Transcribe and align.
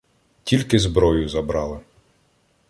Тільки 0.43 0.79
зброю 0.79 1.29
забрали. 1.29 1.79